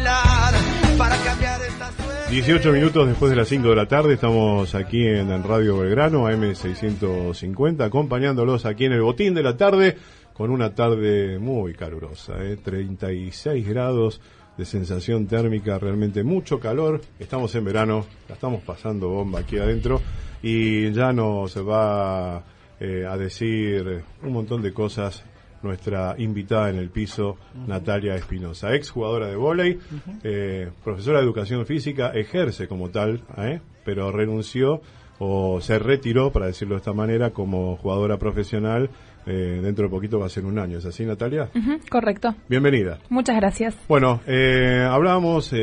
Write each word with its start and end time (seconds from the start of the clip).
cbp.gov/careers. 0.00 2.30
18 2.30 2.72
minutos 2.72 3.06
después 3.06 3.28
de 3.28 3.36
las 3.36 3.48
5 3.48 3.68
de 3.68 3.76
la 3.76 3.86
tarde, 3.86 4.14
estamos 4.14 4.74
aquí 4.74 5.06
en 5.06 5.44
Radio 5.44 5.76
Belgrano, 5.76 6.30
AM650, 6.30 7.84
acompañándolos 7.84 8.64
aquí 8.64 8.86
en 8.86 8.92
el 8.92 9.02
botín 9.02 9.34
de 9.34 9.42
la 9.42 9.58
tarde, 9.58 9.98
con 10.32 10.50
una 10.50 10.74
tarde 10.74 11.38
muy 11.38 11.74
calurosa, 11.74 12.42
¿eh? 12.42 12.56
36 12.56 13.68
grados 13.68 14.22
de 14.56 14.64
sensación 14.64 15.26
térmica, 15.26 15.78
realmente 15.78 16.24
mucho 16.24 16.58
calor, 16.58 17.02
estamos 17.18 17.54
en 17.54 17.64
verano, 17.64 18.06
la 18.30 18.34
estamos 18.34 18.62
pasando 18.62 19.10
bomba 19.10 19.40
aquí 19.40 19.58
adentro 19.58 20.00
y 20.42 20.90
ya 20.92 21.12
nos 21.12 21.58
va 21.58 22.42
eh, 22.80 23.04
a 23.06 23.18
decir 23.18 24.04
un 24.22 24.32
montón 24.32 24.62
de 24.62 24.72
cosas 24.72 25.22
nuestra 25.62 26.14
invitada 26.18 26.70
en 26.70 26.76
el 26.76 26.90
piso, 26.90 27.36
Natalia 27.66 28.14
Espinosa, 28.14 28.74
ex 28.74 28.90
jugadora 28.90 29.28
de 29.28 29.36
vóley, 29.36 29.78
eh, 30.22 30.70
profesora 30.84 31.18
de 31.18 31.24
educación 31.24 31.64
física, 31.66 32.10
ejerce 32.14 32.68
como 32.68 32.90
tal, 32.90 33.22
¿eh? 33.38 33.60
pero 33.84 34.10
renunció 34.10 34.80
o 35.18 35.60
se 35.60 35.78
retiró, 35.78 36.32
para 36.32 36.46
decirlo 36.46 36.74
de 36.74 36.78
esta 36.78 36.92
manera, 36.92 37.30
como 37.30 37.76
jugadora 37.76 38.18
profesional. 38.18 38.90
Eh, 39.24 39.60
dentro 39.62 39.84
de 39.84 39.90
poquito 39.90 40.18
va 40.18 40.26
a 40.26 40.28
ser 40.28 40.44
un 40.44 40.58
año, 40.58 40.78
¿es 40.78 40.84
así, 40.84 41.04
Natalia? 41.04 41.48
correcto. 41.88 42.34
Bienvenida. 42.48 42.98
Muchas 43.08 43.36
gracias. 43.36 43.76
Bueno, 43.86 44.20
hablábamos 44.26 45.54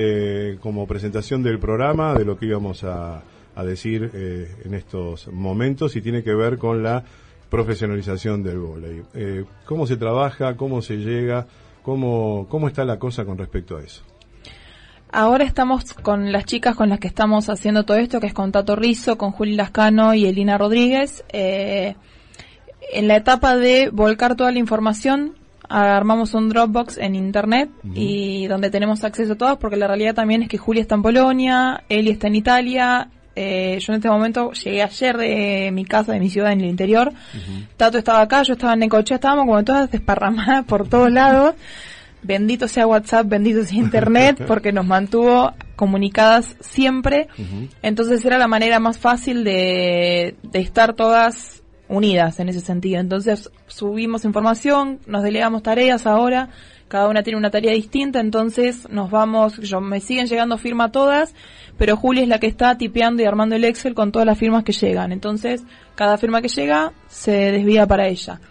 como 0.62 0.88
presentación 0.88 1.44
del 1.44 1.60
programa 1.60 2.14
de 2.14 2.24
lo 2.24 2.38
que 2.38 2.46
íbamos 2.46 2.86
a, 2.86 3.22
a 3.56 3.64
decir 3.66 4.10
en 4.64 4.74
estos 4.74 5.28
momentos 5.28 5.98
y 5.98 6.02
tiene 6.02 6.24
que 6.24 6.34
ver 6.34 6.58
con 6.58 6.84
la 6.84 7.04
profesionalización 7.50 8.44
del 8.44 8.60
vóley. 8.60 9.04
Eh, 9.14 9.46
¿Cómo 9.66 9.88
se 9.88 9.98
trabaja? 9.98 10.56
¿Cómo 10.56 10.82
se 10.82 10.98
llega? 10.98 11.48
¿Cómo, 11.84 12.48
¿Cómo 12.50 12.68
está 12.68 12.86
la 12.86 13.00
cosa 13.00 13.26
con 13.26 13.38
respecto 13.38 13.78
a 13.78 13.82
eso? 13.82 14.04
Ahora 15.12 15.44
estamos 15.44 15.94
con 15.94 16.32
las 16.32 16.46
chicas 16.46 16.76
con 16.76 16.90
las 16.90 17.00
que 17.00 17.08
estamos 17.08 17.50
haciendo 17.50 17.84
todo 17.84 17.98
esto, 17.98 18.20
que 18.20 18.28
es 18.28 18.34
con 18.34 18.52
Tato 18.52 18.76
Rizzo, 18.76 19.18
con 19.18 19.32
Juli 19.32 19.56
Lascano 19.56 20.14
y 20.14 20.28
Elina 20.28 20.58
Rodríguez. 20.58 21.24
Eh, 21.30 21.96
en 22.94 23.08
la 23.08 23.16
etapa 23.16 23.56
de 23.56 23.90
volcar 23.90 24.36
toda 24.36 24.52
la 24.52 24.60
información, 24.60 25.36
armamos 25.68 26.36
un 26.36 26.50
Dropbox 26.50 26.98
en 26.98 27.16
internet 27.16 27.70
y 27.94 28.48
donde 28.48 28.70
tenemos 28.70 29.04
acceso 29.04 29.34
a 29.34 29.38
todos, 29.38 29.58
porque 29.58 29.78
la 29.78 29.88
realidad 29.88 30.16
también 30.16 30.44
es 30.44 30.50
que 30.50 30.58
Juli 30.58 30.80
está 30.80 30.96
en 30.96 31.02
Polonia, 31.02 31.84
Eli 31.90 32.12
está 32.12 32.28
en 32.28 32.36
Italia, 32.36 33.10
eh, 33.42 33.80
yo 33.80 33.94
en 33.94 34.00
este 34.00 34.10
momento 34.10 34.52
llegué 34.52 34.84
ayer 34.84 35.16
de 35.16 35.70
mi 35.72 35.86
casa, 35.86 36.12
de 36.12 36.20
mi 36.20 36.30
ciudad 36.30 36.52
en 36.52 36.60
el 36.60 36.68
interior. 36.68 37.14
Tato 37.78 37.98
estaba 37.98 38.20
acá, 38.20 38.44
yo 38.44 38.54
estaba 38.54 38.74
en 38.74 38.80
Necochea, 38.80 39.16
estábamos 39.16 39.46
como 39.46 39.64
todas 39.64 39.90
desparramadas 39.90 40.66
por 40.66 40.90
todos 40.90 41.10
lados. 41.10 41.56
Bendito 42.22 42.68
sea 42.68 42.86
WhatsApp, 42.86 43.28
bendito 43.30 43.64
sea 43.64 43.78
Internet, 43.78 44.44
porque 44.48 44.74
nos 44.74 44.86
mantuvo 44.86 45.54
comunicadas 45.78 46.58
siempre. 46.60 47.30
Entonces 47.82 48.26
era 48.26 48.38
la 48.38 48.50
manera 48.50 48.78
más 48.82 49.00
fácil 49.00 49.46
de, 49.46 50.36
de 50.44 50.60
estar 50.60 50.94
todas 50.94 51.64
unidas 51.88 52.42
en 52.42 52.50
ese 52.50 52.60
sentido. 52.60 53.00
Entonces 53.00 53.50
subimos 53.68 54.26
información, 54.26 55.00
nos 55.08 55.24
delegamos 55.24 55.64
tareas 55.64 56.06
ahora, 56.06 56.50
cada 56.90 57.08
una 57.08 57.24
tiene 57.24 57.38
una 57.38 57.52
tarea 57.52 57.72
distinta, 57.72 58.20
entonces 58.20 58.90
nos 58.90 59.10
vamos, 59.12 59.58
yo 59.60 59.80
me 59.80 60.02
siguen 60.02 60.26
llegando 60.26 60.58
firma 60.58 60.92
todas, 60.92 61.34
pero 61.78 61.96
Julia 61.96 62.24
es 62.24 62.28
la 62.28 62.40
que 62.40 62.48
está 62.48 62.78
tipeando 62.78 63.22
y 63.24 63.26
armando 63.26 63.56
el 63.56 63.64
Excel 63.64 63.94
con 63.94 64.12
todas 64.12 64.26
las 64.26 64.38
firmas 64.38 64.64
que 64.64 64.74
llegan. 64.74 65.12
Entonces, 65.12 65.64
cada 65.96 66.18
firma 66.18 66.42
que 66.42 66.50
llega 66.50 66.92
se 67.08 67.52
desvía 67.52 67.86
para 67.86 68.08
ella. 68.08 68.42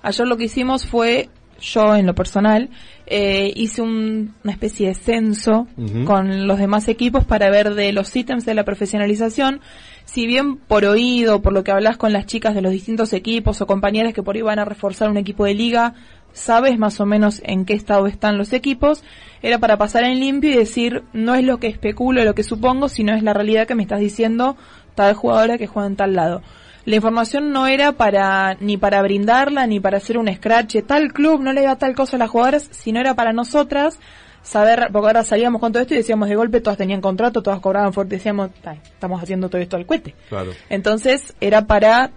Ayer 0.00 0.26
lo 0.26 0.36
que 0.36 0.44
hicimos 0.44 0.86
fue, 0.86 1.28
yo 1.60 1.96
en 1.96 2.06
lo 2.06 2.14
personal, 2.14 2.70
eh, 3.06 3.52
hice 3.56 3.82
una 3.82 4.52
especie 4.52 4.88
de 4.88 4.94
censo 4.94 5.66
con 6.04 6.46
los 6.46 6.58
demás 6.58 6.88
equipos 6.88 7.24
para 7.24 7.50
ver 7.50 7.74
de 7.74 7.92
los 7.92 8.14
ítems 8.14 8.44
de 8.44 8.54
la 8.54 8.64
profesionalización, 8.64 9.60
si 10.04 10.26
bien 10.26 10.56
por 10.56 10.84
oído, 10.84 11.42
por 11.42 11.52
lo 11.52 11.64
que 11.64 11.72
hablas 11.72 11.96
con 11.96 12.12
las 12.12 12.26
chicas 12.26 12.54
de 12.54 12.62
los 12.62 12.70
distintos 12.70 13.12
equipos 13.12 13.60
o 13.60 13.66
compañeras 13.66 14.14
que 14.14 14.22
por 14.22 14.36
ahí 14.36 14.42
van 14.42 14.58
a 14.58 14.64
reforzar 14.64 15.10
un 15.10 15.16
equipo 15.16 15.46
de 15.46 15.54
liga, 15.54 15.94
sabes 16.32 16.78
más 16.78 17.00
o 17.00 17.06
menos 17.06 17.40
en 17.44 17.64
qué 17.64 17.74
estado 17.74 18.06
están 18.06 18.38
los 18.38 18.52
equipos, 18.52 19.02
era 19.42 19.58
para 19.58 19.76
pasar 19.76 20.04
en 20.04 20.20
limpio 20.20 20.50
y 20.50 20.56
decir, 20.56 21.04
no 21.12 21.34
es 21.34 21.44
lo 21.44 21.58
que 21.58 21.68
especulo, 21.68 22.24
lo 22.24 22.34
que 22.34 22.42
supongo, 22.42 22.88
sino 22.88 23.14
es 23.14 23.22
la 23.22 23.34
realidad 23.34 23.66
que 23.66 23.74
me 23.74 23.82
estás 23.82 24.00
diciendo 24.00 24.56
tal 24.94 25.14
jugadora 25.14 25.58
que 25.58 25.66
juega 25.66 25.86
en 25.86 25.96
tal 25.96 26.14
lado. 26.14 26.42
La 26.84 26.96
información 26.96 27.52
no 27.52 27.66
era 27.66 27.92
para 27.92 28.56
ni 28.60 28.76
para 28.78 29.02
brindarla 29.02 29.66
ni 29.66 29.78
para 29.78 29.98
hacer 29.98 30.16
un 30.16 30.32
scratch, 30.32 30.78
tal 30.86 31.12
club 31.12 31.40
no 31.40 31.52
le 31.52 31.62
da 31.62 31.76
tal 31.76 31.94
cosa 31.94 32.16
a 32.16 32.18
las 32.18 32.30
jugadoras, 32.30 32.68
sino 32.70 32.98
era 32.98 33.14
para 33.14 33.32
nosotras 33.32 33.98
saber, 34.42 34.88
porque 34.92 35.06
ahora 35.06 35.24
salíamos 35.24 35.60
con 35.60 35.72
todo 35.72 35.82
esto 35.82 35.94
y 35.94 35.98
decíamos 35.98 36.28
de 36.28 36.36
golpe, 36.36 36.60
todas 36.60 36.78
tenían 36.78 37.00
contrato, 37.00 37.42
todas 37.42 37.60
cobraban 37.60 37.92
fuerte, 37.92 38.16
decíamos, 38.16 38.50
estamos 38.82 39.22
haciendo 39.22 39.48
todo 39.48 39.60
esto 39.60 39.76
al 39.76 39.86
cohete. 39.86 40.14
Claro. 40.28 40.52
Entonces 40.70 41.34
era 41.40 41.66
para 41.66 42.10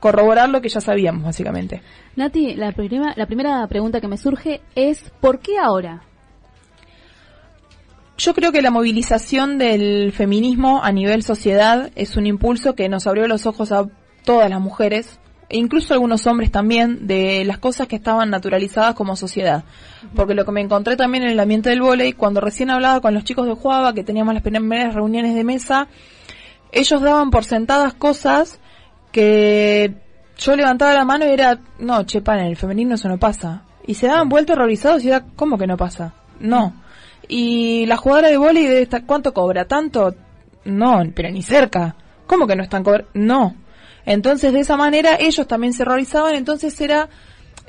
corroborar 0.00 0.48
lo 0.48 0.60
que 0.60 0.68
ya 0.68 0.80
sabíamos, 0.80 1.24
básicamente. 1.24 1.82
Nati, 2.16 2.54
la, 2.54 2.72
primera, 2.72 3.14
la 3.16 3.26
primera 3.26 3.66
pregunta 3.66 4.00
que 4.00 4.08
me 4.08 4.16
surge 4.16 4.60
es, 4.74 5.12
¿por 5.20 5.40
qué 5.40 5.58
ahora? 5.58 6.02
Yo 8.16 8.34
creo 8.34 8.50
que 8.50 8.62
la 8.62 8.70
movilización 8.70 9.58
del 9.58 10.12
feminismo 10.12 10.82
a 10.82 10.90
nivel 10.90 11.22
sociedad 11.22 11.90
es 11.94 12.16
un 12.16 12.26
impulso 12.26 12.74
que 12.74 12.88
nos 12.88 13.06
abrió 13.06 13.28
los 13.28 13.46
ojos 13.46 13.70
a 13.70 13.86
todas 14.24 14.50
las 14.50 14.60
mujeres, 14.60 15.20
e 15.48 15.56
incluso 15.56 15.94
algunos 15.94 16.26
hombres 16.26 16.50
también, 16.50 17.06
de 17.06 17.44
las 17.44 17.58
cosas 17.58 17.86
que 17.86 17.96
estaban 17.96 18.28
naturalizadas 18.28 18.94
como 18.94 19.16
sociedad. 19.16 19.64
Porque 20.14 20.34
lo 20.34 20.44
que 20.44 20.52
me 20.52 20.60
encontré 20.60 20.96
también 20.96 21.24
en 21.24 21.30
el 21.30 21.40
ambiente 21.40 21.70
del 21.70 21.80
vóley, 21.80 22.12
cuando 22.12 22.40
recién 22.40 22.70
hablaba 22.70 23.00
con 23.00 23.14
los 23.14 23.24
chicos 23.24 23.46
de 23.46 23.54
Juava, 23.54 23.94
que 23.94 24.04
teníamos 24.04 24.34
las 24.34 24.42
primeras 24.42 24.94
reuniones 24.94 25.34
de 25.34 25.44
mesa, 25.44 25.86
ellos 26.72 27.00
daban 27.00 27.30
por 27.30 27.44
sentadas 27.44 27.94
cosas 27.94 28.58
que 29.18 29.94
yo 30.36 30.54
levantaba 30.54 30.92
la 30.92 31.04
mano 31.04 31.26
y 31.26 31.30
era, 31.30 31.58
no, 31.80 32.04
che, 32.04 32.22
en 32.24 32.38
el 32.38 32.56
femenino 32.56 32.94
eso 32.94 33.08
no 33.08 33.18
pasa. 33.18 33.64
Y 33.84 33.94
se 33.94 34.06
daban 34.06 34.28
vueltas 34.28 34.56
horrorizados 34.56 35.02
y 35.02 35.08
era, 35.08 35.24
¿cómo 35.34 35.58
que 35.58 35.66
no 35.66 35.76
pasa? 35.76 36.14
No. 36.38 36.72
Y 37.26 37.84
la 37.86 37.96
jugadora 37.96 38.28
de 38.28 38.36
vóley, 38.36 38.88
¿cuánto 39.06 39.34
cobra? 39.34 39.64
¿Tanto? 39.64 40.14
No, 40.66 41.02
pero 41.16 41.32
ni 41.32 41.42
cerca. 41.42 41.96
¿Cómo 42.28 42.46
que 42.46 42.54
no 42.54 42.62
están 42.62 42.84
cobrando? 42.84 43.10
No. 43.14 43.56
Entonces, 44.06 44.52
de 44.52 44.60
esa 44.60 44.76
manera, 44.76 45.16
ellos 45.18 45.48
también 45.48 45.72
se 45.72 45.82
horrorizaban, 45.82 46.36
entonces 46.36 46.80
era, 46.80 47.08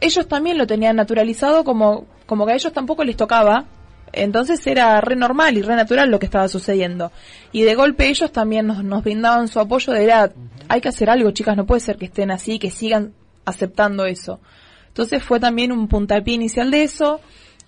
ellos 0.01 0.27
también 0.27 0.59
lo 0.59 0.67
tenían 0.67 0.97
naturalizado 0.97 1.63
como, 1.63 2.05
como 2.27 2.45
que 2.45 2.51
a 2.51 2.55
ellos 2.55 2.73
tampoco 2.73 3.03
les 3.03 3.17
tocaba, 3.17 3.65
entonces 4.13 4.65
era 4.67 4.99
re 5.01 5.15
normal 5.15 5.57
y 5.57 5.61
re 5.61 5.75
natural 5.75 6.09
lo 6.09 6.19
que 6.19 6.25
estaba 6.25 6.47
sucediendo. 6.47 7.11
Y 7.51 7.63
de 7.63 7.75
golpe 7.75 8.07
ellos 8.07 8.31
también 8.31 8.67
nos, 8.67 8.83
nos 8.83 9.03
brindaban 9.03 9.47
su 9.47 9.59
apoyo 9.59 9.93
de 9.93 10.03
era, 10.03 10.31
hay 10.67 10.81
que 10.81 10.89
hacer 10.89 11.09
algo, 11.09 11.31
chicas, 11.31 11.57
no 11.57 11.65
puede 11.65 11.81
ser 11.81 11.97
que 11.97 12.05
estén 12.05 12.31
así, 12.31 12.59
que 12.59 12.71
sigan 12.71 13.13
aceptando 13.45 14.05
eso. 14.05 14.39
Entonces 14.87 15.23
fue 15.23 15.39
también 15.39 15.71
un 15.71 15.87
puntapié 15.87 16.33
inicial 16.33 16.71
de 16.71 16.83
eso, 16.83 17.21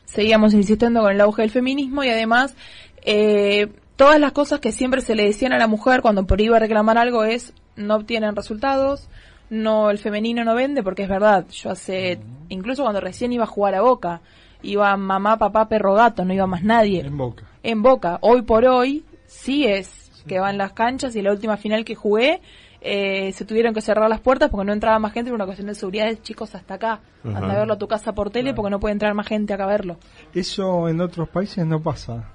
seguíamos 0.05 0.53
insistiendo 0.53 1.01
con 1.01 1.11
el 1.11 1.21
auge 1.21 1.43
del 1.43 1.51
feminismo 1.51 2.03
y 2.03 2.09
además 2.09 2.55
eh, 3.03 3.67
todas 3.95 4.19
las 4.19 4.31
cosas 4.31 4.59
que 4.59 4.71
siempre 4.71 5.01
se 5.01 5.15
le 5.15 5.25
decían 5.25 5.53
a 5.53 5.57
la 5.57 5.67
mujer 5.67 6.01
cuando 6.01 6.25
por 6.25 6.41
iba 6.41 6.57
a 6.57 6.59
reclamar 6.59 6.97
algo 6.97 7.23
es 7.23 7.53
no 7.75 7.95
obtienen 7.95 8.35
resultados, 8.35 9.07
no 9.49 9.89
el 9.89 9.97
femenino 9.97 10.43
no 10.43 10.55
vende 10.55 10.83
porque 10.83 11.03
es 11.03 11.09
verdad, 11.09 11.45
yo 11.51 11.71
hace 11.71 12.19
incluso 12.49 12.83
cuando 12.83 13.01
recién 13.01 13.31
iba 13.33 13.43
a 13.43 13.47
jugar 13.47 13.75
a 13.75 13.81
Boca, 13.81 14.21
iba 14.63 14.95
mamá, 14.97 15.37
papá, 15.37 15.67
perro, 15.67 15.93
gato, 15.93 16.25
no 16.25 16.33
iba 16.33 16.47
más 16.47 16.63
nadie. 16.63 17.01
En 17.01 17.17
Boca. 17.17 17.45
En 17.63 17.81
Boca. 17.81 18.19
Hoy 18.21 18.41
por 18.41 18.65
hoy 18.65 19.05
sí 19.25 19.65
es 19.65 20.11
que 20.27 20.39
van 20.39 20.57
las 20.57 20.73
canchas 20.73 21.15
y 21.15 21.21
la 21.21 21.31
última 21.31 21.57
final 21.57 21.83
que 21.83 21.95
jugué 21.95 22.41
eh, 22.83 23.31
se 23.33 23.45
tuvieron 23.45 23.73
que 23.73 23.81
cerrar 23.81 24.09
las 24.09 24.21
puertas 24.21 24.49
porque 24.49 24.65
no 24.65 24.73
entraba 24.73 24.97
más 24.97 25.13
gente 25.13 25.29
por 25.29 25.35
una 25.35 25.45
cuestión 25.45 25.67
de 25.67 25.75
seguridad 25.75 26.07
de 26.07 26.19
chicos 26.21 26.55
hasta 26.55 26.75
acá. 26.75 26.99
Anda 27.23 27.53
a 27.53 27.59
verlo 27.59 27.73
a 27.73 27.77
tu 27.77 27.87
casa 27.87 28.13
por 28.13 28.31
tele 28.31 28.53
porque 28.53 28.71
no 28.71 28.79
puede 28.79 28.93
entrar 28.93 29.13
más 29.13 29.27
gente 29.27 29.53
acá 29.53 29.65
a 29.65 29.67
verlo. 29.67 29.97
Eso 30.33 30.89
en 30.89 30.99
otros 31.01 31.29
países 31.29 31.65
no 31.65 31.79
pasa. 31.79 32.31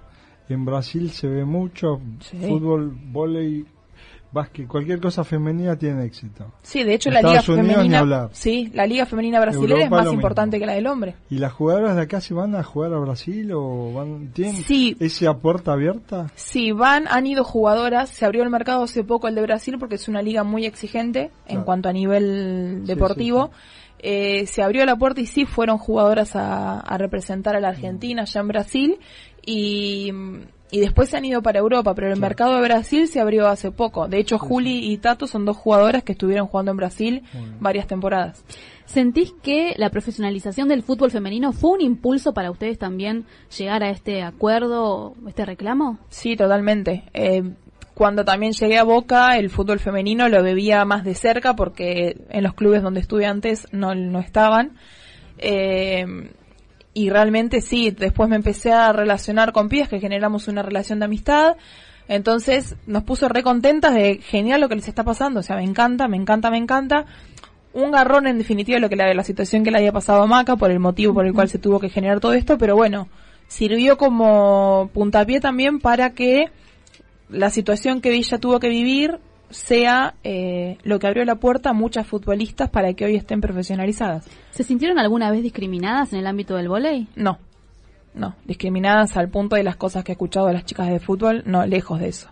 En 0.48 0.64
Brasil 0.64 1.10
se 1.10 1.26
ve 1.26 1.44
mucho 1.44 2.00
fútbol, 2.20 2.96
volei, 3.10 3.66
básquet, 4.36 4.68
cualquier 4.68 5.00
cosa 5.00 5.24
femenina 5.24 5.76
tiene 5.76 6.04
éxito. 6.04 6.52
Sí, 6.62 6.84
de 6.84 6.94
hecho 6.94 7.10
la 7.10 7.20
liga 7.20 7.42
Unidos, 7.46 7.46
femenina, 7.46 8.28
sí, 8.32 8.70
la 8.74 8.86
liga 8.86 9.04
femenina 9.06 9.40
brasileña 9.40 9.84
es 9.84 9.90
más 9.90 10.12
importante 10.12 10.58
que 10.60 10.66
la 10.66 10.74
del 10.74 10.86
hombre. 10.86 11.16
¿Y 11.30 11.38
las 11.38 11.52
jugadoras 11.52 11.96
de 11.96 12.02
acá 12.02 12.20
se 12.20 12.34
van 12.34 12.54
a 12.54 12.62
jugar 12.62 12.92
a 12.92 12.98
Brasil 12.98 13.50
o 13.52 13.92
van 13.92 14.28
tienen 14.32 14.62
Sí. 14.62 14.96
esa 15.00 15.34
puerta 15.38 15.72
abierta? 15.72 16.30
Sí, 16.36 16.70
van, 16.72 17.06
han 17.08 17.26
ido 17.26 17.42
jugadoras, 17.42 18.08
se 18.10 18.24
abrió 18.24 18.42
el 18.44 18.50
mercado 18.50 18.84
hace 18.84 19.02
poco 19.02 19.26
el 19.28 19.34
de 19.34 19.42
Brasil 19.42 19.76
porque 19.78 19.96
es 19.96 20.06
una 20.08 20.22
liga 20.22 20.44
muy 20.44 20.66
exigente 20.66 21.30
en 21.46 21.62
cuanto 21.62 21.88
a 21.88 21.92
nivel 21.92 22.82
Sí, 22.82 22.86
deportivo. 22.86 23.46
sí, 23.52 23.82
Eh, 23.98 24.46
se 24.46 24.62
abrió 24.62 24.84
la 24.84 24.94
puerta 24.96 25.22
y 25.22 25.26
sí 25.26 25.46
fueron 25.46 25.78
jugadoras 25.78 26.36
a, 26.36 26.80
a 26.80 26.98
representar 26.98 27.56
a 27.56 27.60
la 27.60 27.68
Argentina 27.70 28.22
allá 28.22 28.40
en 28.42 28.48
Brasil 28.48 28.98
y, 29.44 30.12
y 30.70 30.80
después 30.80 31.08
se 31.08 31.16
han 31.16 31.24
ido 31.24 31.42
para 31.42 31.60
Europa, 31.60 31.94
pero 31.94 32.12
el 32.12 32.18
mercado 32.18 32.56
de 32.56 32.62
Brasil 32.62 33.06
se 33.08 33.20
abrió 33.20 33.46
hace 33.46 33.70
poco. 33.70 34.08
De 34.08 34.18
hecho, 34.18 34.38
Juli 34.38 34.90
y 34.90 34.98
Tato 34.98 35.26
son 35.26 35.44
dos 35.44 35.56
jugadoras 35.56 36.02
que 36.02 36.12
estuvieron 36.12 36.48
jugando 36.48 36.72
en 36.72 36.76
Brasil 36.76 37.22
varias 37.60 37.86
temporadas. 37.86 38.44
¿Sentís 38.84 39.32
que 39.42 39.74
la 39.76 39.90
profesionalización 39.90 40.68
del 40.68 40.82
fútbol 40.82 41.10
femenino 41.10 41.52
fue 41.52 41.70
un 41.72 41.80
impulso 41.80 42.32
para 42.34 42.50
ustedes 42.50 42.78
también 42.78 43.26
llegar 43.56 43.82
a 43.82 43.90
este 43.90 44.22
acuerdo, 44.22 45.14
este 45.26 45.44
reclamo? 45.44 45.98
Sí, 46.08 46.36
totalmente. 46.36 47.04
Eh, 47.12 47.42
cuando 47.94 48.24
también 48.24 48.52
llegué 48.52 48.78
a 48.78 48.84
Boca, 48.84 49.38
el 49.38 49.50
fútbol 49.50 49.80
femenino 49.80 50.28
lo 50.28 50.42
bebía 50.42 50.84
más 50.84 51.04
de 51.04 51.14
cerca 51.14 51.56
porque 51.56 52.16
en 52.30 52.42
los 52.44 52.54
clubes 52.54 52.82
donde 52.82 53.00
estuve 53.00 53.26
antes 53.26 53.66
no, 53.72 53.94
no 53.94 54.20
estaban. 54.20 54.76
Eh, 55.38 56.06
y 56.96 57.10
realmente 57.10 57.60
sí, 57.60 57.90
después 57.90 58.26
me 58.30 58.36
empecé 58.36 58.72
a 58.72 58.90
relacionar 58.90 59.52
con 59.52 59.68
pibes 59.68 59.86
que 59.90 60.00
generamos 60.00 60.48
una 60.48 60.62
relación 60.62 60.98
de 60.98 61.04
amistad. 61.04 61.56
Entonces 62.08 62.74
nos 62.86 63.02
puso 63.02 63.28
re 63.28 63.42
contentas 63.42 63.92
de 63.92 64.16
genial 64.22 64.62
lo 64.62 64.70
que 64.70 64.76
les 64.76 64.88
está 64.88 65.04
pasando. 65.04 65.40
O 65.40 65.42
sea, 65.42 65.56
me 65.56 65.62
encanta, 65.64 66.08
me 66.08 66.16
encanta, 66.16 66.50
me 66.50 66.56
encanta. 66.56 67.04
Un 67.74 67.90
garrón 67.90 68.26
en 68.26 68.38
definitiva 68.38 68.78
lo 68.78 68.88
que 68.88 68.96
la, 68.96 69.12
la 69.12 69.24
situación 69.24 69.62
que 69.62 69.70
le 69.70 69.76
había 69.76 69.92
pasado 69.92 70.22
a 70.22 70.26
Maca 70.26 70.56
por 70.56 70.70
el 70.70 70.78
motivo 70.78 71.12
por 71.12 71.26
el 71.26 71.34
cual 71.34 71.50
se 71.50 71.58
tuvo 71.58 71.80
que 71.80 71.90
generar 71.90 72.18
todo 72.18 72.32
esto. 72.32 72.56
Pero 72.56 72.76
bueno, 72.76 73.08
sirvió 73.46 73.98
como 73.98 74.88
puntapié 74.94 75.38
también 75.38 75.80
para 75.80 76.14
que 76.14 76.46
la 77.28 77.50
situación 77.50 78.00
que 78.00 78.14
ella 78.14 78.38
tuvo 78.38 78.58
que 78.58 78.70
vivir 78.70 79.18
sea 79.50 80.14
eh, 80.24 80.78
lo 80.82 80.98
que 80.98 81.06
abrió 81.06 81.24
la 81.24 81.36
puerta 81.36 81.70
a 81.70 81.72
muchas 81.72 82.06
futbolistas 82.06 82.70
para 82.70 82.94
que 82.94 83.04
hoy 83.04 83.16
estén 83.16 83.40
profesionalizadas. 83.40 84.28
¿Se 84.50 84.64
sintieron 84.64 84.98
alguna 84.98 85.30
vez 85.30 85.42
discriminadas 85.42 86.12
en 86.12 86.20
el 86.20 86.26
ámbito 86.26 86.56
del 86.56 86.68
vóley? 86.68 87.08
No, 87.16 87.38
no, 88.14 88.34
discriminadas 88.44 89.16
al 89.16 89.28
punto 89.28 89.56
de 89.56 89.62
las 89.62 89.76
cosas 89.76 90.02
que 90.02 90.12
he 90.12 90.14
escuchado 90.14 90.46
de 90.46 90.54
las 90.54 90.64
chicas 90.64 90.88
de 90.88 91.00
fútbol, 91.00 91.42
no, 91.46 91.64
lejos 91.66 92.00
de 92.00 92.08
eso. 92.08 92.30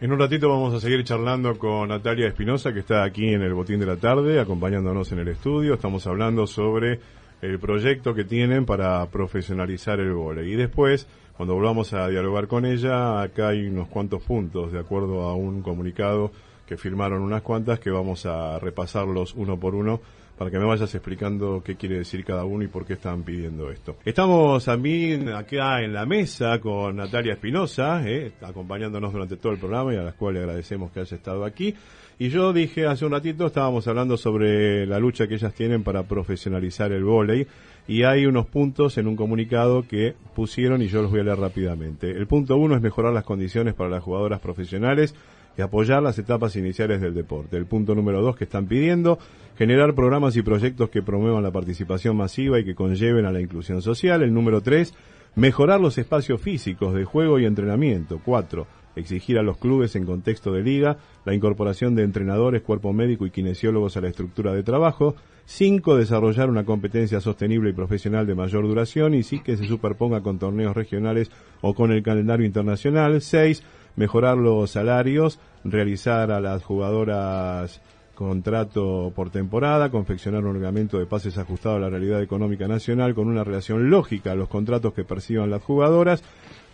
En 0.00 0.12
un 0.12 0.18
ratito 0.18 0.48
vamos 0.48 0.74
a 0.74 0.80
seguir 0.80 1.04
charlando 1.04 1.56
con 1.58 1.88
Natalia 1.88 2.26
Espinosa, 2.26 2.72
que 2.72 2.80
está 2.80 3.04
aquí 3.04 3.28
en 3.28 3.42
el 3.42 3.54
Botín 3.54 3.78
de 3.78 3.86
la 3.86 3.96
Tarde, 3.96 4.40
acompañándonos 4.40 5.12
en 5.12 5.20
el 5.20 5.28
estudio. 5.28 5.74
Estamos 5.74 6.06
hablando 6.06 6.46
sobre 6.46 7.00
el 7.40 7.58
proyecto 7.58 8.14
que 8.14 8.24
tienen 8.24 8.66
para 8.66 9.06
profesionalizar 9.06 10.00
el 10.00 10.12
vóley. 10.12 10.52
Y 10.52 10.56
después, 10.56 11.06
cuando 11.36 11.54
volvamos 11.54 11.92
a 11.92 12.08
dialogar 12.08 12.46
con 12.46 12.64
ella, 12.64 13.20
acá 13.22 13.48
hay 13.48 13.66
unos 13.66 13.88
cuantos 13.88 14.22
puntos, 14.22 14.72
de 14.72 14.78
acuerdo 14.78 15.22
a 15.22 15.34
un 15.34 15.62
comunicado 15.62 16.30
que 16.66 16.76
firmaron 16.76 17.22
unas 17.22 17.42
cuantas, 17.42 17.80
que 17.80 17.90
vamos 17.90 18.24
a 18.24 18.58
repasarlos 18.58 19.34
uno 19.34 19.58
por 19.58 19.74
uno 19.74 20.00
para 20.36 20.50
que 20.50 20.58
me 20.58 20.64
vayas 20.64 20.94
explicando 20.94 21.62
qué 21.64 21.76
quiere 21.76 21.98
decir 21.98 22.24
cada 22.24 22.44
uno 22.44 22.64
y 22.64 22.68
por 22.68 22.84
qué 22.84 22.94
están 22.94 23.22
pidiendo 23.22 23.70
esto. 23.70 23.96
Estamos 24.04 24.64
también 24.64 25.28
acá 25.28 25.82
en 25.82 25.92
la 25.92 26.06
mesa 26.06 26.60
con 26.60 26.96
Natalia 26.96 27.34
Espinosa, 27.34 28.02
eh, 28.08 28.32
acompañándonos 28.42 29.12
durante 29.12 29.36
todo 29.36 29.52
el 29.52 29.58
programa 29.58 29.94
y 29.94 29.96
a 29.96 30.02
las 30.02 30.14
cuales 30.14 30.40
le 30.40 30.44
agradecemos 30.44 30.90
que 30.90 31.00
haya 31.00 31.16
estado 31.16 31.44
aquí. 31.44 31.74
Y 32.18 32.28
yo 32.28 32.52
dije 32.52 32.86
hace 32.86 33.04
un 33.04 33.12
ratito, 33.12 33.46
estábamos 33.46 33.88
hablando 33.88 34.16
sobre 34.16 34.86
la 34.86 34.98
lucha 34.98 35.26
que 35.26 35.34
ellas 35.34 35.52
tienen 35.54 35.82
para 35.82 36.04
profesionalizar 36.04 36.92
el 36.92 37.04
vóley 37.04 37.46
y 37.86 38.04
hay 38.04 38.26
unos 38.26 38.46
puntos 38.46 38.96
en 38.98 39.08
un 39.08 39.16
comunicado 39.16 39.86
que 39.86 40.14
pusieron 40.34 40.80
y 40.80 40.86
yo 40.86 41.02
los 41.02 41.10
voy 41.10 41.20
a 41.20 41.24
leer 41.24 41.38
rápidamente. 41.38 42.10
El 42.10 42.26
punto 42.26 42.56
uno 42.56 42.76
es 42.76 42.82
mejorar 42.82 43.12
las 43.12 43.24
condiciones 43.24 43.74
para 43.74 43.90
las 43.90 44.02
jugadoras 44.02 44.40
profesionales 44.40 45.14
y 45.56 45.62
apoyar 45.62 46.02
las 46.02 46.18
etapas 46.18 46.56
iniciales 46.56 47.00
del 47.00 47.14
deporte. 47.14 47.56
El 47.56 47.66
punto 47.66 47.94
número 47.94 48.22
dos 48.22 48.36
que 48.36 48.44
están 48.44 48.66
pidiendo, 48.66 49.18
generar 49.56 49.94
programas 49.94 50.36
y 50.36 50.42
proyectos 50.42 50.90
que 50.90 51.02
promuevan 51.02 51.42
la 51.42 51.52
participación 51.52 52.16
masiva 52.16 52.58
y 52.58 52.64
que 52.64 52.74
conlleven 52.74 53.24
a 53.24 53.32
la 53.32 53.40
inclusión 53.40 53.82
social. 53.82 54.22
El 54.22 54.34
número 54.34 54.60
tres, 54.60 54.94
mejorar 55.36 55.80
los 55.80 55.98
espacios 55.98 56.40
físicos 56.40 56.94
de 56.94 57.04
juego 57.04 57.38
y 57.38 57.44
entrenamiento. 57.44 58.20
Cuatro, 58.24 58.66
exigir 58.96 59.38
a 59.38 59.42
los 59.42 59.58
clubes 59.58 59.96
en 59.96 60.06
contexto 60.06 60.52
de 60.52 60.62
liga 60.62 60.98
la 61.24 61.34
incorporación 61.34 61.94
de 61.94 62.02
entrenadores, 62.02 62.62
cuerpo 62.62 62.92
médico 62.92 63.26
y 63.26 63.30
kinesiólogos 63.30 63.96
a 63.96 64.00
la 64.00 64.08
estructura 64.08 64.52
de 64.52 64.62
trabajo. 64.62 65.14
Cinco, 65.46 65.96
desarrollar 65.96 66.48
una 66.48 66.64
competencia 66.64 67.20
sostenible 67.20 67.70
y 67.70 67.74
profesional 67.74 68.26
de 68.26 68.34
mayor 68.34 68.66
duración 68.66 69.14
y 69.14 69.22
sí 69.22 69.40
que 69.40 69.56
se 69.56 69.66
superponga 69.66 70.22
con 70.22 70.38
torneos 70.38 70.74
regionales 70.74 71.30
o 71.60 71.74
con 71.74 71.92
el 71.92 72.02
calendario 72.02 72.46
internacional. 72.46 73.20
Seis, 73.20 73.62
mejorar 73.96 74.38
los 74.38 74.70
salarios, 74.70 75.38
realizar 75.62 76.30
a 76.30 76.40
las 76.40 76.64
jugadoras 76.64 77.82
contrato 78.14 79.12
por 79.14 79.30
temporada, 79.30 79.90
confeccionar 79.90 80.44
un 80.44 80.54
reglamento 80.54 80.98
de 80.98 81.06
pases 81.06 81.36
ajustado 81.38 81.76
a 81.76 81.80
la 81.80 81.90
realidad 81.90 82.22
económica 82.22 82.66
nacional 82.66 83.14
con 83.14 83.28
una 83.28 83.44
relación 83.44 83.90
lógica 83.90 84.32
a 84.32 84.34
los 84.34 84.48
contratos 84.48 84.94
que 84.94 85.04
perciban 85.04 85.50
las 85.50 85.62
jugadoras. 85.62 86.22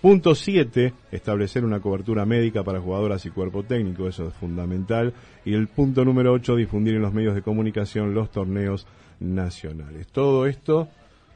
Punto 0.01 0.35
7, 0.35 0.95
establecer 1.13 1.65
una 1.65 1.81
cobertura 1.81 2.25
médica 2.25 2.63
para 2.63 2.81
jugadoras 2.81 3.27
y 3.27 3.31
cuerpo 3.31 3.65
técnico, 3.65 4.09
eso 4.09 4.29
es 4.29 4.35
fundamental. 4.35 5.13
Y 5.45 5.53
el 5.55 5.69
punto 5.69 6.05
número 6.05 6.33
8, 6.33 6.57
difundir 6.57 6.95
en 6.95 7.03
los 7.03 7.13
medios 7.13 7.35
de 7.35 7.43
comunicación 7.43 8.15
los 8.15 8.31
torneos 8.31 8.87
nacionales. 9.19 10.07
Todo 10.09 10.47
esto, 10.47 10.89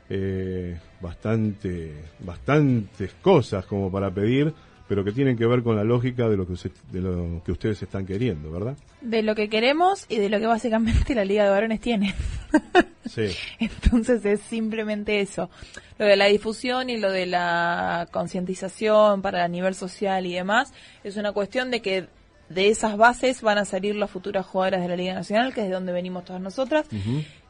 eh, 0.09 0.79
bastante, 1.01 2.05
bastantes 2.21 3.15
cosas 3.21 3.67
como 3.67 3.93
para 3.93 4.11
pedir, 4.11 4.55
pero 4.89 5.05
que 5.05 5.13
tienen 5.13 5.37
que 5.37 5.47
ver 5.47 5.63
con 5.63 5.77
la 5.77 5.85
lógica 5.85 6.29
de 6.29 6.37
lo 6.37 6.47
que, 6.47 6.55
de 6.93 7.01
lo 7.01 7.43
que 7.43 7.53
ustedes 7.53 7.83
están 7.83 8.05
queriendo, 8.05 8.51
¿verdad? 8.51 8.77
De 9.01 9.23
lo 9.23 9.35
que 9.35 9.49
queremos 9.49 10.05
y 10.09 10.19
de 10.19 10.29
lo 10.29 10.39
que 10.39 10.47
básicamente 10.47 11.15
la 11.15 11.25
Liga 11.25 11.45
de 11.45 11.51
Varones 11.51 11.81
tiene. 11.81 12.15
Sí. 13.07 13.29
Entonces 13.59 14.25
es 14.25 14.41
simplemente 14.41 15.21
eso. 15.21 15.51
Lo 15.99 16.07
de 16.07 16.17
la 16.17 16.25
difusión 16.25 16.89
y 16.89 16.97
lo 16.97 17.13
de 17.13 17.27
la 17.27 18.09
concientización 18.11 19.21
para 19.21 19.45
el 19.45 19.53
nivel 19.53 19.75
social 19.75 20.25
y 20.25 20.33
demás 20.33 20.73
es 21.05 21.17
una 21.17 21.33
cuestión 21.33 21.71
de 21.71 21.83
que 21.83 22.09
de 22.49 22.69
esas 22.69 22.97
bases 22.97 23.43
van 23.43 23.59
a 23.59 23.67
salir 23.67 23.95
las 23.95 24.11
futuras 24.11 24.47
jugadoras 24.47 24.81
de 24.81 24.89
la 24.89 24.97
Liga 24.97 25.13
Nacional, 25.13 25.53
que 25.53 25.61
es 25.61 25.67
de 25.67 25.75
donde 25.75 25.93
venimos 25.93 26.25
todas 26.25 26.41
nosotras. 26.41 26.87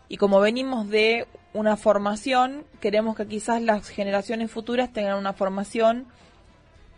Y 0.08 0.16
como 0.16 0.40
venimos 0.40 0.88
de 0.88 1.26
una 1.52 1.76
formación, 1.76 2.64
queremos 2.80 3.16
que 3.16 3.26
quizás 3.26 3.62
las 3.62 3.88
generaciones 3.88 4.50
futuras 4.50 4.92
tengan 4.92 5.18
una 5.18 5.32
formación 5.34 6.06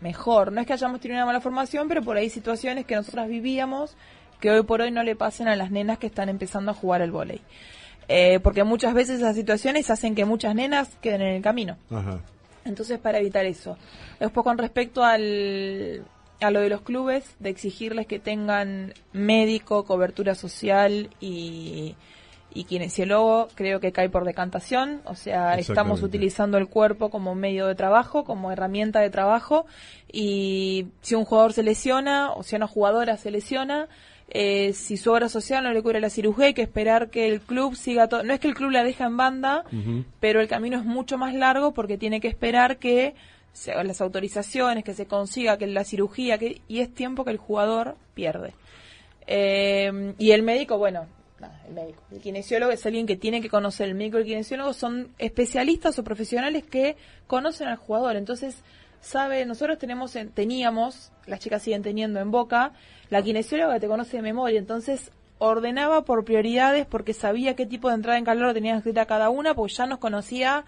mejor. 0.01 0.51
No 0.51 0.61
es 0.61 0.67
que 0.67 0.73
hayamos 0.73 0.99
tenido 0.99 1.17
una 1.17 1.25
mala 1.25 1.41
formación, 1.41 1.87
pero 1.87 2.01
por 2.01 2.17
ahí 2.17 2.29
situaciones 2.29 2.85
que 2.85 2.95
nosotras 2.95 3.27
vivíamos 3.27 3.95
que 4.39 4.51
hoy 4.51 4.63
por 4.63 4.81
hoy 4.81 4.91
no 4.91 5.03
le 5.03 5.15
pasen 5.15 5.47
a 5.47 5.55
las 5.55 5.71
nenas 5.71 5.97
que 5.97 6.07
están 6.07 6.29
empezando 6.29 6.71
a 6.71 6.73
jugar 6.73 7.01
el 7.01 7.11
vóley. 7.11 7.41
Eh, 8.07 8.39
porque 8.39 8.63
muchas 8.63 8.93
veces 8.93 9.19
esas 9.19 9.35
situaciones 9.35 9.89
hacen 9.89 10.15
que 10.15 10.25
muchas 10.25 10.55
nenas 10.55 10.89
queden 11.01 11.21
en 11.21 11.35
el 11.35 11.41
camino. 11.41 11.77
Ajá. 11.89 12.21
Entonces, 12.63 12.99
para 12.99 13.19
evitar 13.19 13.45
eso. 13.45 13.77
Después, 14.19 14.43
con 14.43 14.57
respecto 14.57 15.03
al, 15.03 16.05
a 16.39 16.51
lo 16.51 16.61
de 16.61 16.69
los 16.69 16.81
clubes, 16.81 17.35
de 17.39 17.49
exigirles 17.49 18.07
que 18.07 18.19
tengan 18.19 18.93
médico, 19.13 19.85
cobertura 19.85 20.35
social 20.35 21.09
y, 21.19 21.95
y 22.53 22.63
kinesiólogo, 22.63 23.49
creo 23.55 23.79
que 23.79 23.91
cae 23.91 24.09
por 24.09 24.25
decantación. 24.25 25.01
O 25.05 25.15
sea, 25.15 25.55
estamos 25.55 26.01
utilizando 26.01 26.57
el 26.57 26.67
cuerpo 26.67 27.09
como 27.09 27.35
medio 27.35 27.67
de 27.67 27.75
trabajo, 27.75 28.23
como 28.23 28.51
herramienta 28.51 28.99
de 28.99 29.09
trabajo. 29.09 29.65
Y 30.11 30.87
si 31.01 31.15
un 31.15 31.25
jugador 31.25 31.53
se 31.53 31.63
lesiona, 31.63 32.31
o 32.31 32.43
si 32.43 32.55
una 32.55 32.67
jugadora 32.67 33.17
se 33.17 33.31
lesiona, 33.31 33.87
eh, 34.29 34.73
si 34.73 34.97
su 34.97 35.11
obra 35.11 35.29
social 35.29 35.63
no 35.63 35.71
le 35.71 35.81
cubre 35.81 36.01
la 36.01 36.09
cirugía, 36.09 36.47
hay 36.47 36.53
que 36.53 36.61
esperar 36.61 37.09
que 37.09 37.27
el 37.27 37.41
club 37.41 37.75
siga 37.75 38.07
todo. 38.07 38.23
No 38.23 38.33
es 38.33 38.39
que 38.39 38.47
el 38.47 38.55
club 38.55 38.71
la 38.71 38.83
deja 38.83 39.05
en 39.05 39.17
banda, 39.17 39.63
pero 40.19 40.41
el 40.41 40.47
camino 40.47 40.77
es 40.77 40.85
mucho 40.85 41.17
más 41.17 41.33
largo 41.33 41.73
porque 41.73 41.97
tiene 41.97 42.19
que 42.19 42.27
esperar 42.27 42.77
que 42.77 43.15
se 43.53 43.73
las 43.83 44.01
autorizaciones, 44.01 44.83
que 44.83 44.93
se 44.93 45.07
consiga 45.07 45.57
que 45.57 45.65
la 45.65 45.83
cirugía, 45.83 46.37
que, 46.37 46.61
y 46.67 46.79
es 46.79 46.93
tiempo 46.93 47.25
que 47.25 47.31
el 47.31 47.37
jugador 47.37 47.95
pierde. 48.13 48.53
Eh, 49.25 50.13
y 50.19 50.31
el 50.31 50.43
médico, 50.43 50.77
bueno, 50.77 51.07
el 51.67 51.73
médico. 51.73 52.01
El 52.11 52.19
kinesiólogo 52.19 52.71
es 52.71 52.85
alguien 52.85 53.05
que 53.05 53.15
tiene 53.15 53.41
que 53.41 53.49
conocer. 53.49 53.87
El 53.89 53.95
médico 53.95 54.17
y 54.17 54.21
el 54.21 54.27
kinesiólogo 54.27 54.73
son 54.73 55.09
especialistas 55.19 55.97
o 55.99 56.03
profesionales 56.03 56.63
que 56.63 56.97
conocen 57.27 57.67
al 57.67 57.77
jugador. 57.77 58.15
Entonces, 58.15 58.57
sabe, 59.01 59.45
nosotros 59.45 59.77
tenemos, 59.77 60.15
en- 60.15 60.29
teníamos, 60.31 61.11
las 61.25 61.39
chicas 61.39 61.61
siguen 61.61 61.83
teniendo 61.83 62.19
en 62.19 62.31
boca, 62.31 62.73
la 63.09 63.21
kinesióloga 63.21 63.75
que 63.75 63.79
te 63.81 63.87
conoce 63.87 64.17
de 64.17 64.23
memoria. 64.23 64.57
Entonces, 64.59 65.11
ordenaba 65.39 66.03
por 66.03 66.25
prioridades 66.25 66.87
porque 66.87 67.13
sabía 67.13 67.55
qué 67.55 67.65
tipo 67.67 67.89
de 67.89 67.95
entrada 67.95 68.17
en 68.17 68.25
calor 68.25 68.53
tenían 68.55 68.77
escrita 68.77 69.05
cada 69.05 69.29
una, 69.29 69.53
porque 69.53 69.73
ya 69.75 69.85
nos 69.85 69.99
conocía 69.99 70.65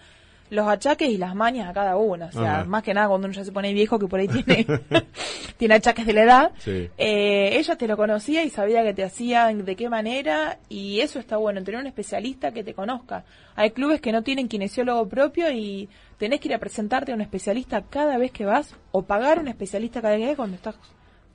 los 0.50 0.68
achaques 0.68 1.10
y 1.10 1.18
las 1.18 1.36
mañas 1.36 1.70
a 1.70 1.74
cada 1.74 1.96
una. 1.98 2.26
O 2.28 2.32
sea, 2.32 2.56
Ajá. 2.62 2.64
más 2.66 2.84
que 2.84 2.94
nada 2.94 3.08
cuando 3.08 3.28
uno 3.28 3.36
ya 3.36 3.44
se 3.46 3.52
pone 3.52 3.72
viejo 3.74 4.00
que 4.00 4.08
por 4.08 4.20
ahí 4.20 4.28
tiene 4.28 4.66
tiene 5.58 5.76
achaques 5.76 6.06
de 6.06 6.14
la 6.14 6.24
edad, 6.24 6.52
Sí. 6.60 6.90
eh, 6.98 7.50
ella 7.58 7.76
te 7.76 7.88
lo 7.88 7.98
conocía 7.98 8.44
y 8.44 8.50
sabía 8.50 8.84
que 8.84 8.94
te 8.94 9.04
hacían 9.04 9.66
de 9.66 9.76
qué 9.76 9.90
manera 9.90 10.58
y 10.70 11.02
eso 11.02 11.20
está 11.20 11.38
bueno, 11.38 11.64
tener 11.64 11.80
un 11.82 11.88
especialista 11.88 12.52
que 12.52 12.64
te 12.64 12.74
conozca. 12.74 13.24
Hay 13.56 13.72
clubes 13.72 14.00
que 14.02 14.12
no 14.12 14.24
tienen 14.24 14.48
kinesiólogo 14.48 15.08
propio 15.08 15.52
y 15.52 15.90
tenés 16.18 16.40
que 16.40 16.48
ir 16.48 16.54
a 16.54 16.60
presentarte 16.60 17.12
a 17.12 17.16
un 17.16 17.22
especialista 17.22 17.82
cada 17.90 18.18
vez 18.18 18.32
que 18.32 18.46
vas 18.46 18.74
o 18.92 19.02
pagar 19.04 19.40
un 19.40 19.48
especialista 19.50 20.02
cada 20.02 20.16
vez 20.18 20.36
cuando 20.36 20.56
estás 20.56 20.76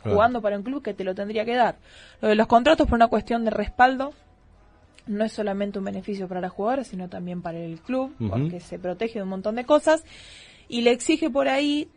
jugando 0.03 0.43
para 0.43 0.57
un 0.59 0.63
club 0.63 0.83
que 0.83 0.93
te 0.95 1.05
lo 1.05 1.15
tendría 1.15 1.45
que 1.45 1.55
dar. 1.55 1.77
Lo 2.21 2.29
de 2.29 2.35
los 2.35 2.47
contratos 2.47 2.87
por 2.87 2.97
una 2.97 3.09
cuestión 3.09 3.45
de 3.45 3.51
respaldo 3.51 4.13
no 5.07 5.25
es 5.25 5.33
solamente 5.33 5.79
un 5.79 5.85
beneficio 5.85 6.29
para 6.29 6.41
la 6.41 6.49
jugadora, 6.49 6.85
sino 6.85 7.09
también 7.09 7.43
para 7.43 7.59
el 7.59 7.81
club, 7.81 8.15
porque 8.31 8.61
se 8.61 8.79
protege 8.79 9.19
de 9.19 9.23
un 9.23 9.29
montón 9.29 9.57
de 9.57 9.65
cosas 9.65 10.05
y 10.69 10.81
le 10.81 10.93
exige 10.93 11.31
por 11.31 11.49
ahí 11.49 11.89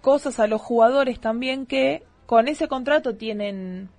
cosas 0.00 0.40
a 0.40 0.46
los 0.46 0.60
jugadores 0.60 1.20
también 1.20 1.66
que 1.66 2.02
con 2.26 2.48
ese 2.48 2.68
contrato 2.68 3.16
tienen 3.16 3.90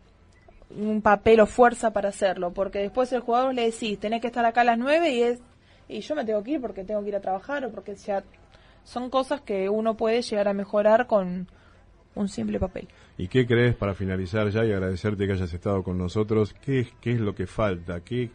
un 0.70 1.02
papel 1.02 1.42
o 1.42 1.46
fuerza 1.46 1.92
para 1.92 2.10
hacerlo, 2.10 2.52
porque 2.54 2.80
después 2.80 3.12
el 3.14 3.22
jugador 3.22 3.54
le 3.54 3.66
decís, 3.66 4.00
tenés 4.00 4.22
que 4.22 4.28
estar 4.28 4.46
acá 4.46 4.62
a 4.62 4.66
las 4.66 4.78
9 4.78 5.12
y 5.12 5.22
es 5.22 5.40
y 5.88 6.00
yo 6.00 6.16
me 6.16 6.24
tengo 6.24 6.42
que 6.42 6.52
ir 6.52 6.62
porque 6.62 6.86
tengo 6.86 7.02
que 7.02 7.10
ir 7.10 7.16
a 7.18 7.22
trabajar 7.22 7.66
o 7.66 7.72
porque 7.72 7.98
sea 7.98 8.24
son 8.84 9.10
cosas 9.10 9.42
que 9.42 9.70
uno 9.70 9.98
puede 9.98 10.22
llegar 10.22 10.48
a 10.48 10.54
mejorar 10.54 11.06
con 11.06 11.48
un 12.16 12.28
simple 12.28 12.60
papel. 12.60 12.88
¿Y 13.18 13.28
qué 13.28 13.46
crees 13.46 13.76
para 13.76 13.94
finalizar 13.94 14.50
ya 14.50 14.66
y 14.66 14.72
agradecerte 14.72 15.26
que 15.26 15.34
hayas 15.34 15.54
estado 15.54 15.84
con 15.84 15.98
nosotros? 15.98 16.54
¿Qué, 16.54 16.88
qué 17.02 17.14
es 17.14 17.20
lo 17.20 17.36
que 17.36 17.48
falta? 17.48 18.02
¿Qué, 18.02 18.32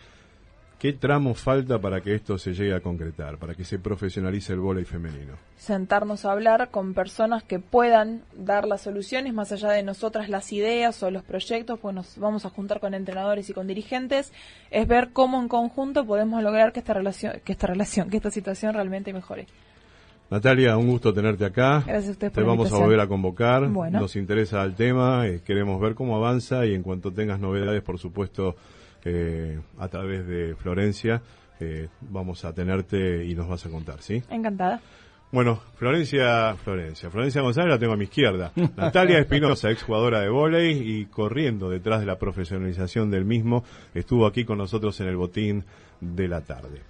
¿Qué 0.78 0.92
tramo 0.92 1.34
falta 1.34 1.80
para 1.80 2.00
que 2.00 2.14
esto 2.14 2.38
se 2.38 2.52
llegue 2.52 2.74
a 2.74 2.80
concretar, 2.80 3.38
para 3.38 3.54
que 3.54 3.64
se 3.64 3.78
profesionalice 3.78 4.52
el 4.52 4.60
vóley 4.60 4.84
femenino? 4.84 5.34
sentarnos 5.56 6.24
a 6.24 6.32
hablar 6.32 6.70
con 6.70 6.94
personas 6.94 7.42
que 7.42 7.58
puedan 7.58 8.22
dar 8.34 8.66
las 8.66 8.82
soluciones 8.82 9.32
más 9.34 9.52
allá 9.52 9.70
de 9.70 9.82
nosotras 9.82 10.28
las 10.28 10.52
ideas 10.52 11.02
o 11.02 11.10
los 11.10 11.24
proyectos, 11.24 11.78
pues 11.80 11.94
nos 11.94 12.18
vamos 12.18 12.44
a 12.44 12.50
juntar 12.50 12.78
con 12.78 12.94
entrenadores 12.94 13.48
y 13.50 13.52
con 13.52 13.66
dirigentes, 13.66 14.32
es 14.70 14.86
ver 14.86 15.10
cómo 15.12 15.40
en 15.40 15.48
conjunto 15.48 16.06
podemos 16.06 16.42
lograr 16.42 16.72
que 16.72 16.80
esta 16.80 16.94
relación, 16.94 17.40
que 17.44 17.52
esta 17.52 17.66
relación, 17.66 18.10
que 18.10 18.18
esta 18.18 18.30
situación 18.30 18.74
realmente 18.74 19.12
mejore. 19.12 19.46
Natalia, 20.28 20.76
un 20.76 20.88
gusto 20.88 21.14
tenerte 21.14 21.44
acá. 21.44 21.84
Gracias 21.86 22.08
a 22.08 22.10
ustedes 22.10 22.32
Te 22.32 22.40
por 22.40 22.42
la 22.42 22.48
vamos 22.48 22.72
a 22.72 22.78
volver 22.78 23.00
a 23.00 23.06
convocar. 23.06 23.68
Bueno. 23.68 24.00
Nos 24.00 24.16
interesa 24.16 24.62
el 24.64 24.74
tema, 24.74 25.26
eh, 25.26 25.40
queremos 25.44 25.80
ver 25.80 25.94
cómo 25.94 26.16
avanza 26.16 26.66
y 26.66 26.74
en 26.74 26.82
cuanto 26.82 27.12
tengas 27.12 27.38
novedades, 27.38 27.82
por 27.82 27.98
supuesto, 27.98 28.56
eh, 29.04 29.60
a 29.78 29.88
través 29.88 30.26
de 30.26 30.56
Florencia, 30.56 31.22
eh, 31.60 31.88
vamos 32.00 32.44
a 32.44 32.52
tenerte 32.52 33.24
y 33.24 33.36
nos 33.36 33.48
vas 33.48 33.64
a 33.66 33.70
contar, 33.70 34.02
¿sí? 34.02 34.20
Encantada. 34.28 34.80
Bueno, 35.30 35.60
Florencia, 35.76 36.54
Florencia, 36.56 37.10
Florencia 37.10 37.42
González 37.42 37.70
la 37.70 37.78
tengo 37.78 37.92
a 37.92 37.96
mi 37.96 38.04
izquierda. 38.04 38.52
Natalia 38.76 39.18
Espinosa, 39.18 39.70
exjugadora 39.70 40.20
de 40.20 40.28
vóley 40.28 40.72
y 40.72 41.06
corriendo 41.06 41.68
detrás 41.68 42.00
de 42.00 42.06
la 42.06 42.16
profesionalización 42.16 43.10
del 43.10 43.24
mismo, 43.24 43.64
estuvo 43.94 44.26
aquí 44.26 44.44
con 44.44 44.58
nosotros 44.58 44.98
en 45.00 45.08
el 45.08 45.16
botín 45.16 45.64
de 46.00 46.28
la 46.28 46.42
tarde. 46.42 46.82